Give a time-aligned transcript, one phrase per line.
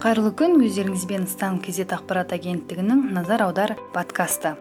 [0.00, 4.54] қайырлы күн өздеріңізбен стан кезет ақпарат агенттігінің назар аудар подкасты.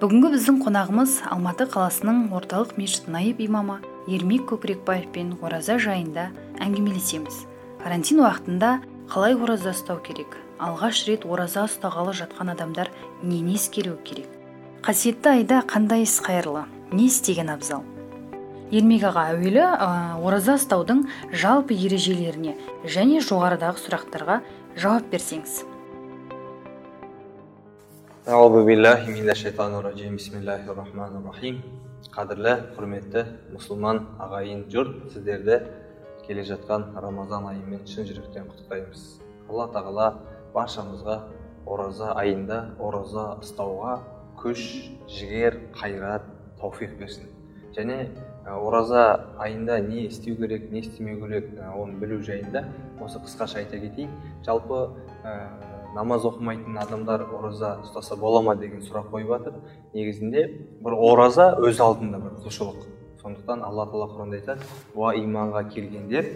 [0.00, 3.76] Бүгінгі біздің қонағымыз алматы қаласының орталық мешіт наиб имамы
[4.10, 6.32] ермек көкірекбаевпен ораза жайында
[6.66, 7.44] әңгімелесеміз.
[7.84, 8.72] Карантин уақытында
[9.14, 10.34] қалай ораза ұстау керек?
[10.58, 12.90] Алғаш рет ораза ұстағалы жатқан адамдар
[13.22, 14.26] нені ескеру керек?
[14.82, 16.66] Қасиетті айда қандай іс қайырлы?
[16.90, 17.86] Не істеген абзал?
[18.72, 19.62] Ермек аға әуелі
[20.24, 21.02] ораза ұстаудың
[21.36, 22.54] жалпы ережелеріне
[22.88, 24.38] және жоғарыдағы сұрақтарға
[24.76, 25.62] жауап берсеңіз.
[32.12, 33.22] Қадірлі құрметті
[33.52, 35.58] мұсылман ағайын жұрт сіздерді
[36.26, 39.04] келе жатқан рамазан айымен шын жүректен құттықтаймыз.
[39.48, 40.08] Алла тағала
[40.54, 41.18] баршамызға
[41.66, 43.98] ораза айында ораза ұстауға
[44.40, 44.64] күш
[45.08, 46.26] жігер қайрат
[46.60, 47.28] тауфиқ берсін.
[47.76, 48.08] Және
[48.46, 52.64] ораза айында не істеу керек не істемеу керек оны білу жайында
[53.00, 54.10] осы қысқаша айта кетейін.
[54.44, 54.88] Жалпы
[55.24, 55.34] ә,
[55.94, 59.60] намаз оқымайтын адамдар ораза ұстаса бола ма деген сұрақ қойып жатыр.
[59.94, 60.46] Негізінде
[60.82, 62.88] бір ораза өз алдында бір құлшылық.
[63.22, 66.26] Сондықтан алла тағала құранда айтады уа иманға келгендер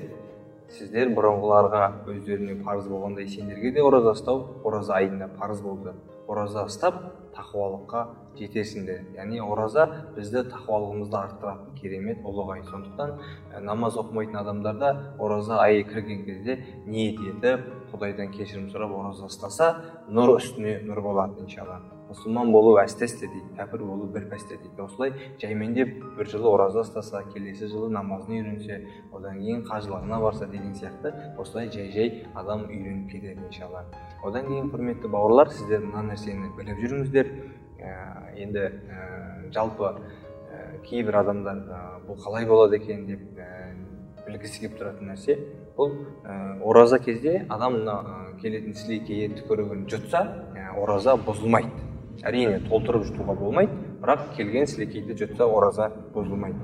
[0.75, 5.95] сіздер бұрынғыларға өздеріне парыз болғандай сендерге де ораза ұстау ораза айында парыз болды
[6.29, 6.99] ораза ұстап
[7.37, 8.03] тақуалыққа
[8.39, 12.63] жетесіңдер яғни ораза бізді тақуалығымызды арттыратын керемет ұлық ай.
[12.71, 19.29] Сондықтан намаз оқымайтын адамдар да ораза айы кірген кезде ниет етіп құдайдан кешірім сұрап ораза
[19.31, 19.75] ұстаса
[20.09, 25.13] нұр үстіне нұр болады иншалла мұсылман болу әстесте дейді кәпір болу бір пәсте дейді осылай
[25.43, 28.79] жаймендеп бір жылы ораза ұстаса келесі жылы намазын үйренсе
[29.13, 33.83] одан кейін қажылығына барса деген сияқты осылай жай жай адам үйреніп кетеді иншалла
[34.23, 37.33] одан кейін құрметті бауырлар сіздер мына нәрсені біліп жүріңіздер
[37.81, 37.97] ә,
[38.39, 43.27] енді ә, жалпы ә, кейбір адамдар ә, бұл қалай болады екен деп
[44.27, 45.37] білгісі келіп тұратын нәрсе.
[45.77, 45.93] Бұл
[46.25, 50.23] ә, ораза кезде адам мына ә, келетін сілекейі түкірігін жұтса
[50.57, 51.71] ә, ораза бұзылмайды.
[52.27, 56.59] Әрине толтырып жұтуға болмайды бірақ келген сілекейді жұтса ораза бұзылмайды.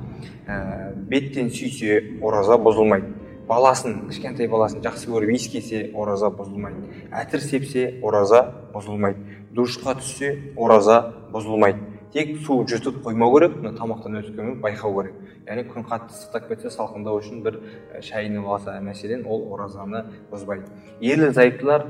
[0.47, 3.13] Ә, беттен сүйсе ораза бұзылмайды.
[3.49, 7.07] Баласын кішкентай баласын жақсы көріп иіскесе ораза бұзылмайды.
[7.11, 9.41] Әтір сепсе ораза бұзылмайды.
[9.53, 11.03] Душқа түссе ораза
[11.35, 11.92] бұзылмайды.
[12.13, 15.15] Тек су жұтып қоймау керек мына тамақтан өткенін байқау керек.
[15.47, 17.59] Яғни күн қатты ыстықтап кетсе салқындау үшін бір
[18.05, 20.69] шайынып алса мәселен ол оразаны бұзбайды.
[21.01, 21.87] Ерлі зайыптылар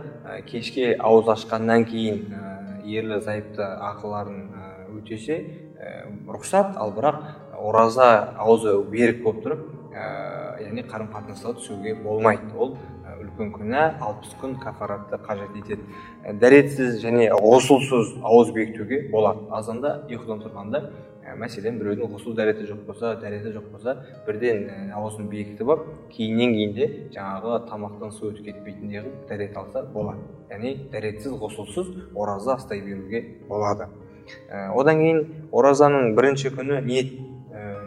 [0.47, 2.22] кешке ауыз ашқаннан кейін
[2.87, 4.47] ерлі зайыпты ақыларын
[4.99, 5.43] өтесе
[6.28, 7.22] рұқсат ал бірақ
[7.59, 9.69] ораза аузы берік болып тұрып
[10.62, 12.49] яғни қарым қатынасқа түсуге болмайды.
[12.56, 12.77] Ол
[13.43, 15.83] үлкен күнә алпыс күн кафаратты қажет етеді.
[16.41, 19.49] Дәретсіз және ғұсылсыз ауыз бекітуге болады.
[19.51, 20.83] Азанда ұйқыдан тұрғанда
[21.39, 26.75] мәселен біреудің ғұсыл дәреті жоқ болса дәреті жоқ болса бірден аузын бекітіп алып кейіннен кейін
[26.77, 30.21] де жаңағы тамақтан су өтіп кетпейтіндей қылып дәрет алса болады.
[30.51, 33.89] Яғни дәретсіз ғұсылсыз ораза ұстай беруге болады.
[34.51, 35.23] Одан кейін
[35.53, 37.15] оразаның бірінші күні ниет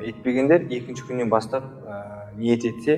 [0.06, 1.68] етпегендер екінші күннен бастап
[2.38, 2.98] ниет етсе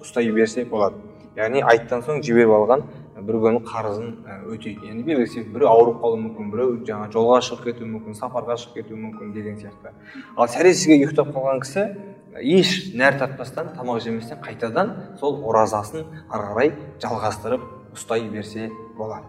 [0.00, 0.96] ұстай берсе болады.
[1.36, 2.84] Яғни айттан соң жіберіп алған
[3.26, 4.10] бір күннің қарызын
[4.52, 4.86] өтейді.
[4.90, 8.76] Яғни белгілі себеп біреу ауырып қалуы мүмкін біреу жаңағы жолға шығып кетуі мүмкін сапарға шығып
[8.80, 9.94] кетуі мүмкін деген сияқты.
[10.36, 11.86] Ал сәресіге ұйықтап қалған кісі
[12.42, 17.64] еш нәр татпастан тамақ жеместен қайтадан сол оразасын ары қарай жалғастырып
[17.96, 19.24] ұстай берсе болады.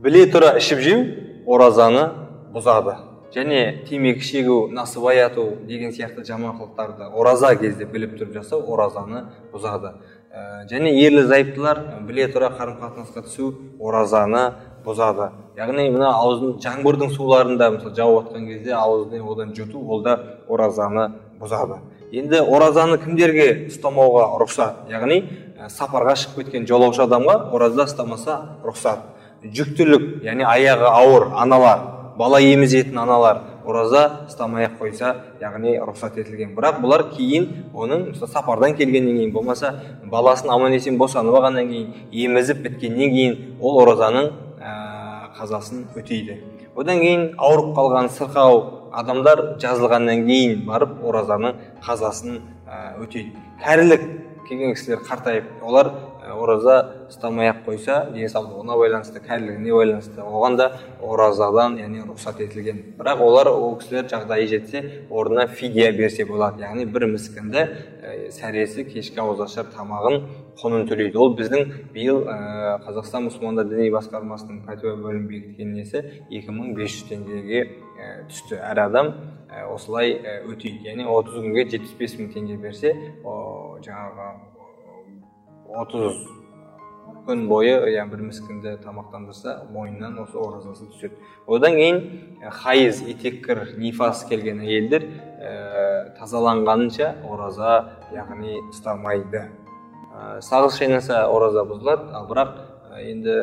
[0.00, 1.04] Біле тұра ішіп жеу
[1.46, 2.08] оразаны
[2.54, 2.96] бұзады.
[3.34, 9.24] Және темекі шегу насыбай ату деген сияқты жаман қылықтарды ораза кезде біліп тұрып жасау оразаны
[9.52, 9.96] бұзады.
[10.70, 14.44] Және ерлі зайыптылар біле тұра қарым қатынасқа түсу оразаны
[14.84, 15.30] бұзады.
[15.56, 20.18] Яғни мына аузын жаңбырдың суларында мысалы жауып жатқан кезде аузын одан жұту ол да
[20.48, 21.78] оразаны бұзады.
[22.12, 24.84] Енді оразаны кімдерге ұстамауға рұқсат?
[24.90, 25.22] Яғни
[25.58, 29.06] ә, сапарға шығып кеткен жолаушы адамға ораза ұстамаса рұқсат.
[29.44, 31.80] Жүктілік яғни аяғы ауыр аналар
[32.18, 35.10] бала емізетін аналар ораза ұстамай ақ қойса
[35.40, 36.54] яғни рұқсат етілген.
[36.56, 39.72] Бірақ бұлар кейін оның сапардан келгеннен кейін болмаса
[40.10, 44.30] баласын аман есен босанып алғаннан кейін емізіп біткеннен кейін ол оразаның
[44.60, 44.74] ә,
[45.38, 46.40] қазасын өтейді.
[46.76, 48.60] Одан кейін ауырып қалған сырқау
[48.92, 53.34] адамдар жазылғаннан кейін барып оразаның қазасын ә, өтейді.
[53.64, 54.04] Кәрілік
[54.48, 55.90] келген кісілер қартайып олар
[56.32, 60.68] ораза ұстамай ақ қойса денсаулығына байланысты кәрілігіне байланысты оған да
[61.04, 62.80] оразадан яғни рұқсат етілген.
[62.98, 66.64] Бірақ олар ол кісілер жағдайы жетсе орнына фидия берсе болады.
[66.64, 70.20] Яғни бір міскінді ә, сәресі кешкі ауызашар тамағын
[70.60, 71.20] құнын төлейді.
[71.20, 76.96] Ол біздің биыл ә, қазақстан мұсылмандар діни басқармасының пәтуа бөлімі бекіткен несі екі мың бес
[76.96, 78.60] жүз теңгеге ә, түсті.
[78.62, 79.12] Әр адам
[79.74, 80.16] осылай
[80.48, 80.88] өтейді.
[80.88, 84.53] Яғни отыз күнге жетпіс бес мың теңге берсе жаңағы
[85.74, 86.22] отыз
[87.24, 91.16] күн бойы иә бір міскінді тамақтандырса мойнынан осы оразасы түседі.
[91.46, 92.00] Одан кейін
[92.52, 95.54] хайыз етеккір нифас келген әйелдер ә,
[96.18, 97.78] тазаланғанынша ораза
[98.12, 102.54] яғни ұстамайды ә, сағыз шайнаса ораза бұзылады ал бірақ
[103.00, 103.38] енді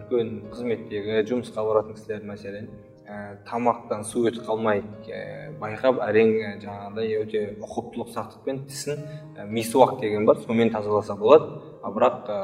[0.00, 2.70] үлкен қызметтегі жұмысқа баратын кісілер мәселен
[3.06, 6.32] ә, тамақтан су өтіп қалмай ә, байқап әрең
[6.62, 9.02] жаңағыдай өте ұқыптылық сақтықпен тісін
[9.36, 11.60] ә, мисуак деген бар сонымен тазаласа болады.
[11.82, 12.38] Ал бірақ ә,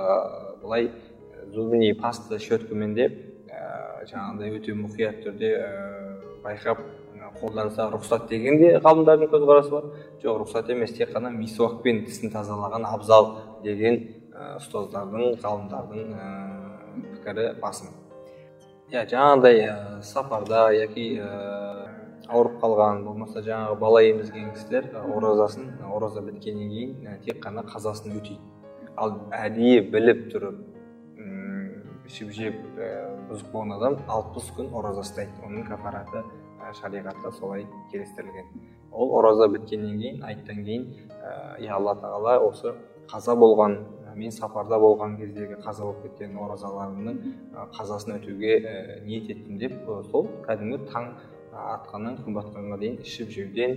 [0.62, 0.90] былай
[1.52, 3.08] зубный паста щеткамен де
[3.50, 5.70] ә, жаңағыдай өте мұқият түрде ә,
[6.44, 6.84] байқап
[7.40, 9.88] қолданса рұқсат деген де ғалымдардың көзқарасы бар.
[10.22, 13.32] Жоқ рұқсат емес тек қана мисуакпен тісін тазалаған абзал
[13.64, 13.98] деген
[14.30, 16.30] ә, ұстаздардың ғалымдардың ә,
[17.16, 18.01] пікірі басым.
[18.92, 19.74] Иә жаңағыдай ә,
[20.04, 21.28] сапарда яки ә,
[22.28, 28.12] ауырып қалған болмаса жаңағы бала емізген кісілер оразасын ораза біткеннен кейін ә, тек қана қазасын
[28.18, 28.36] өтейді
[29.00, 30.60] ал әдейі біліп тұрып
[32.04, 32.60] ішіп жеп
[33.30, 36.20] бұзық болған адам алпыс күн ораза ұстайды оның кафараты
[36.82, 37.64] шариғатта солай
[37.94, 38.52] келістірілген
[38.92, 40.84] ол ораза біткеннен кейін айттан кейін
[41.62, 42.74] иә алла тағала осы
[43.08, 43.78] қаза болған
[44.16, 47.18] мен сапарда болған кездегі қаза болып кеткен оразаларымның
[47.78, 48.54] қазасын өтеуге
[49.06, 49.74] ниет еттім деп
[50.10, 51.10] сол кәдімгі таң
[51.52, 53.76] атқаннан күн батқанға дейін ішіп жеуден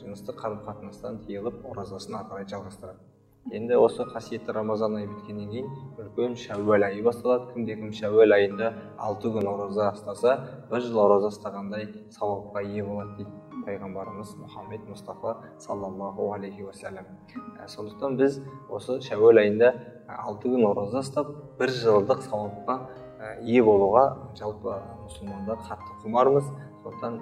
[0.00, 3.14] жыныстық қарым қатынастан тыйылып оразасын ары қарай жалғастырады
[3.54, 5.68] енді осы қасиетті рамазан айы біткеннен кейін
[6.02, 7.52] үлкен шәуәл айы басталады.
[7.52, 10.32] Кімде кім шәуәл айында алты күн ораза ұстаса
[10.70, 11.86] бір жыл ораза ұстағандай
[12.16, 13.45] сауапқа ие болады дейді.
[13.66, 17.08] Пайғамбарымыз мұхаммед мұстафа саллаллаху алейхи уассалам
[17.66, 18.40] сондықтан біз
[18.70, 19.72] осы шәуәл айында
[20.06, 22.78] алты күн ораза ұстап бір жылдық сауапқа
[23.42, 24.04] ие болуға
[24.38, 26.46] жалпы мұсылмандар қатты құмармыз.
[26.86, 27.16] Сондықтан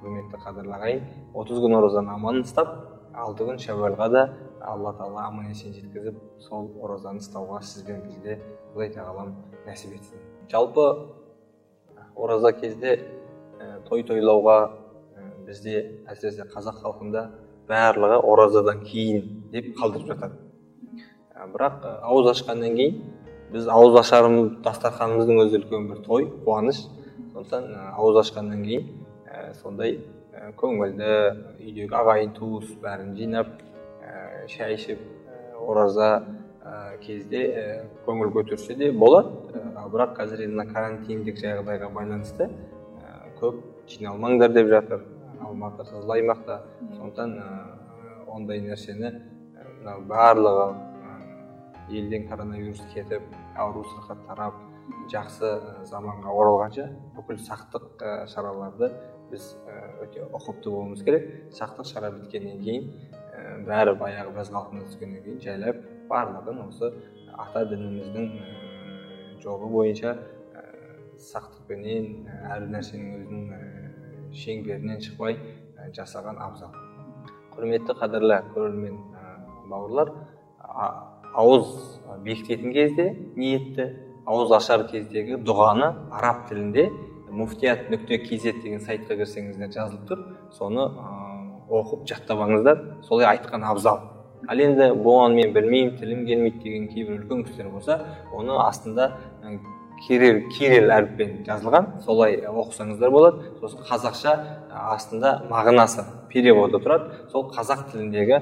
[0.00, 1.02] құрметті қадірлі ағайын
[1.36, 2.70] отыз күн оразаны аман ұстап
[3.12, 4.22] алты күн шәуәлға да
[4.64, 8.38] алла тағала аман есен жеткізіп сол оразаны ұстауға сіз бен бізге
[8.72, 9.34] құдай тағалам
[9.66, 10.22] нәсіп етсін.
[10.48, 10.86] Жалпы
[12.16, 12.94] ораза кезде
[13.60, 14.79] ә, той тойлауға ә,
[15.50, 15.74] бізде
[16.10, 17.24] әсіресе қазақ халқында
[17.68, 20.38] барлығы оразадан кейін деп қалдырып жатады.
[21.34, 23.00] Ә, бірақ ауыз ашқаннан кейін
[23.50, 26.84] біз ауыз ашарымыз дастарханымыздың өзі үлкен бір той қуаныш.
[27.34, 28.86] Сондықтан ауыз ашқаннан кейін
[29.26, 29.98] ә, сондай
[30.34, 31.10] ә, көңілді
[31.58, 33.58] үйдегі ағайын туыс бәрін жинап
[34.50, 35.02] шай ішіп
[35.60, 36.22] ораза
[37.02, 37.42] кезде
[38.06, 39.30] көңіл көтерсе де болады.
[39.90, 42.50] Бірақ қазір енді мына карантиндік жағдайға байланысты
[43.40, 45.02] көп жиналмаңдар деп жатыр.
[45.46, 46.60] Алматы қызыл аймақта
[46.96, 47.36] сондықтан
[48.30, 49.12] ондай нәрсені
[49.80, 50.66] мынау барлығы
[51.90, 53.22] елден коронавирус кетіп
[53.56, 54.58] ауру сырқат тарап
[55.10, 55.50] жақсы
[55.90, 58.90] заманға оралғанша бүкіл сақтық шараларды
[59.30, 59.52] біз
[60.02, 61.26] өте ұқыпты болуымыз керек.
[61.54, 62.88] Сақтық шара біткеннен кейін
[63.66, 66.90] бәрі баяғы біз қалпына түскеннен кейін жайлап барлығын осы
[67.38, 70.16] ата дініміздің жолы бойынша
[71.30, 73.89] сақтықпенен әр нәрсенің өзінің
[74.36, 75.38] шеңберінен шықпай
[75.96, 76.74] жасаған абзал
[77.54, 78.98] құрметті қадірлі көрермен
[79.70, 80.12] бауырлар
[81.34, 81.72] ауыз
[82.24, 83.88] бекітетін кезде ниетті
[84.26, 85.90] ауыз ашар кездегі дұғаны
[86.20, 86.90] араб тілінде
[87.30, 90.24] муфтият нүкте kz деген сайтқа кірсеңіздер жазылып тұр
[90.54, 90.86] соны
[91.70, 94.00] оқып жаттап солай айтқан абзал
[94.48, 97.98] ал енді бұған мен білмеймін тілім келмейді деген кейбір үлкен кісілер болса
[98.32, 99.12] оны астында
[100.06, 101.90] кирилл кирилл әріппен жазылған.
[102.04, 103.50] Солай оқысаңыздар болады.
[103.60, 104.36] Сосын қазақша
[104.70, 107.26] астында мағынасы переводы тұрады.
[107.32, 108.40] Сол қазақ тіліндегі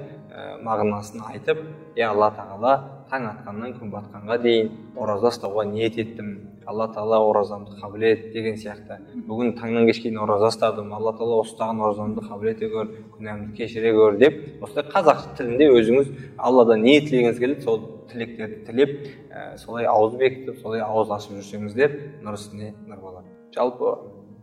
[0.63, 1.65] мағынасын айтып
[1.97, 2.75] е алла тағала
[3.11, 6.37] таң атқаннан күн батқанға дейін ораза ұстауға ниет еттім.
[6.69, 8.99] Алла тағала оразамды қабыл ет деген сияқты.
[9.27, 10.93] Бүгін таңнан кешке дейін ораза ұстадым.
[10.93, 16.11] Алла тағала ұстаған оразамды қабыл ете көр күнәмді кешіре көр деп осылай қазақ тілінде өзіңіз
[16.37, 17.65] алладан не тілегіңіз келеді.
[17.65, 17.81] Сол
[18.13, 18.97] тілектерді тілеп
[19.31, 23.95] ә, солай ауыз бекітіп солай ауыз ашып жүрсеңіздер нұр үстіне нұр болады жалпы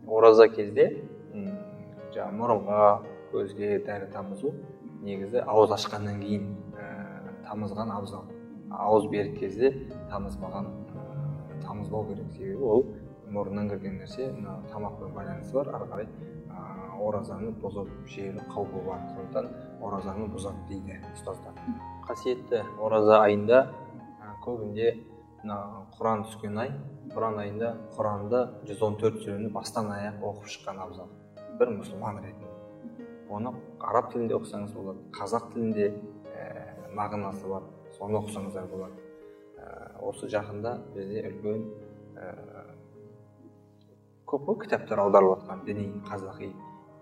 [0.06, 0.90] ораза кезде
[2.16, 2.82] жаңағы мұрынға
[3.32, 4.52] көзге дәрі тамызу
[5.04, 6.46] негізі ауыз ашқаннан кейін
[6.76, 6.86] ә,
[7.46, 8.24] тамызған абзал.
[8.70, 9.72] Ауыз берген кезде
[10.10, 12.32] тамызбаған ә, тамызбау керек.
[12.36, 12.86] Себебі ол
[13.30, 15.74] мұрыннан кірген нәрсе мына тамақпен байланысы бар.
[15.76, 16.08] Ары қарай
[16.96, 19.52] оразаны бұзып жіберу қаупі бар сондықтан
[19.84, 21.60] оразаны бұзады дейді ұстаздар.
[22.06, 23.66] Қасиетті ораза айында
[24.46, 24.92] көбінде
[25.42, 25.56] мына
[25.98, 26.70] құран түскен ай
[27.10, 31.08] құран айында құранды 114 сүрені бастан аяқ оқып шыққан абзал.
[31.58, 32.52] бір мұсылман ретінде.
[33.30, 37.62] Оны араб тілінде оқысаңыз болады қазақ тілінде ә, мағынасы бар
[37.96, 38.92] соны оқысаңыздар болады.
[39.56, 41.64] Ә, осы жақында бізде үлкен
[42.14, 42.34] ә,
[44.26, 46.52] көп қой кітаптар аударылып жатқан діни қазақи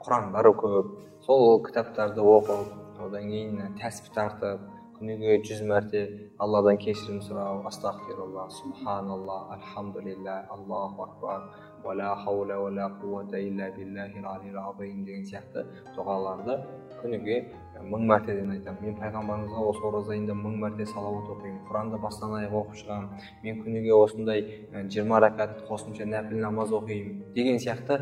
[0.05, 0.95] құрандар көп.
[1.27, 4.61] Сол кітаптарды оқып одан кейін тәсіп тартып
[4.99, 6.03] күніге жүз мәрте
[6.45, 7.63] алладан кешірім сұрау.
[7.71, 11.49] Астағфирулла субханалла альхамдулилля аллаху акбар.
[11.85, 16.59] Уәлә хауля уәлә қуата илля азим деген сияқты дұғаларды
[17.03, 17.43] күніге
[17.91, 18.81] мың мәртеден айтамын.
[18.85, 21.61] Мен пайғамбарымызға осы ораза айында мың мәрте салауат оқимын.
[21.69, 23.27] Құранды бастан аяқ оқып шығамын.
[23.45, 24.45] Мен күніге осындай
[24.93, 28.01] жиырма рәкат қосымша нәпіл намаз оқимын деген сияқты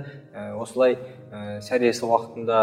[0.60, 0.98] осылай
[1.64, 2.62] сәресі уақытында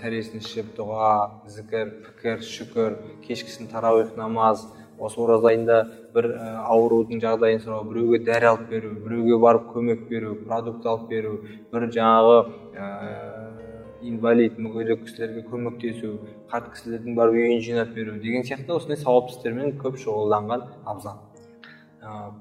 [0.00, 1.12] сәресін ішіп дұға
[1.50, 4.66] зікір пікір шүкір кешкісін тарауих намаз
[4.98, 5.78] осы ораза айында
[6.14, 6.28] бір
[6.64, 11.34] аурудың жағдайын сұрау біреуге дәрі алып беру біреуге барып көмек беру продукт алып беру
[11.72, 12.38] бір жаңағы
[14.06, 16.16] инвалид мүгедек кісілерге көмектесу
[16.50, 21.22] қарт кісілердің барып үйін жинап беру деген сияқты осындай сауапты істермен көп шұғылданған абзал.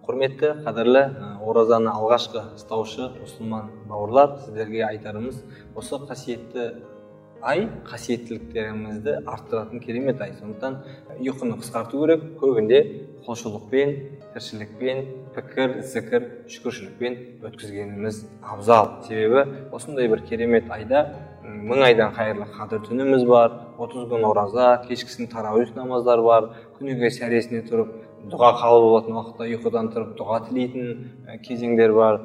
[0.06, 1.04] Құрметті қадірлі
[1.42, 5.40] оразаны алғашқы ұстаушы мұсылман бауырлар сіздерге айтарымыз
[5.76, 6.68] осы қасиетті
[7.42, 10.36] ай қасиеттіліктерімізді арттыратын керемет ай.
[10.38, 10.78] Сондықтан
[11.18, 12.80] ұйқыны қысқарту керек көбінде
[13.26, 13.96] құлшылықпен
[14.36, 15.02] тіршілікпен
[15.36, 17.16] пікір зікір шүкіршілікпен
[17.46, 18.92] өткізгеніміз абзал.
[19.08, 21.06] Себебі осындай бір керемет айда
[21.46, 26.50] мың айдан қайырлы қадір түніміз бар отыз күн ораза кешкісін тарауих намаздар бар
[26.80, 27.92] күніге сәресіне тұрып
[28.32, 32.22] дұға қабыл болатын уақытта ұйқыдан тұрып дұға тілейтін кезеңдер бар.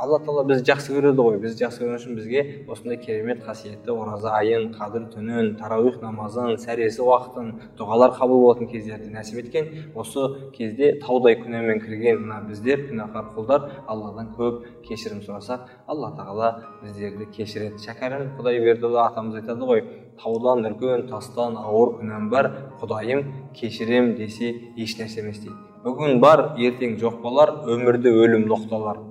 [0.00, 1.38] Алла тағала бізді жақсы көреді ғой.
[1.42, 7.02] Бізді жақсы көргені үшін бізге осындай керемет қасиетті ораза айын қадір түнін тарауих намазын сәресі
[7.04, 13.32] уақытын дұғалар қабыл болатын кездерді нәсіп еткен осы кезде таудай күнәмен кірген мына біздер күнәһар
[13.36, 17.80] құлдар алладан көп кешірім сұрасақ алла тағала біздерді кешіреді.
[17.84, 19.84] Шәкәрім құдайбердіұлы атамыз айтады ғой
[20.20, 22.50] таудан үлкен тастан ауыр күнәм бар
[22.82, 23.24] құдайым
[23.56, 25.56] кешірем десе ешнәрсе емес дейді.
[25.84, 29.09] Бүгін бар ертең жоқ болар өмірді өлім ноқталар.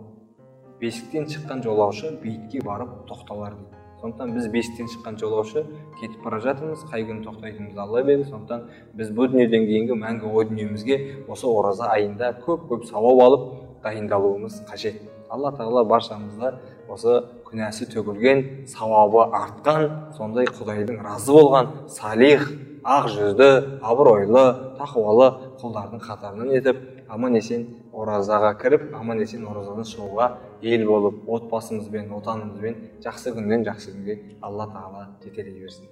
[0.80, 5.66] Бесіктен шыққан жолаушы бейітке барып тоқталар дейді сондықтан біз бесіктен шыққан жолаушы
[6.00, 8.64] кетіп бара жатырмыз қай күні тоқтайтынымызды алла біледі сондықтан
[8.96, 13.50] біз бұл дүниеден кейінгі мәңгі ой дүниемізге осы ораза айында көп көп сауап алып
[13.84, 15.02] дайындалуымыз қажет.
[15.30, 16.54] Алла тағала баршамызды
[16.90, 17.20] осы
[17.50, 22.48] күнәсі төгілген сауабы артқан сондай құдайдың разы болған салих
[22.84, 23.50] ақ жүзді
[23.84, 24.46] абыройлы
[24.80, 25.30] тақуалы
[25.62, 30.28] құлдардың қатарынан етіп аман есен оразаға кіріп аман есен оразадан шығуға
[30.62, 35.90] ел болып отбасымызбен отанымызбен жақсы күннен жақсы күнге алла тағала жетелей берсін.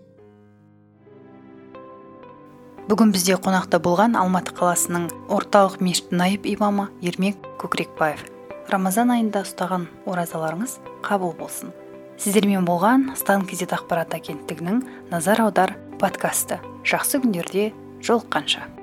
[2.87, 8.21] Бүгін бізде қонақта болған алматы қаласының орталық мешіт наиб имамы ермек көкірекбаев.
[8.71, 11.73] Рамазан айында ұстаған оразаларыңыз қабыл болсын.
[12.17, 14.81] Сіздермен болған стан кезет ақпарат агенттігінің
[15.11, 16.61] назар аудар подкасты.
[16.87, 18.76] Жақсы күндерде жолыққанша.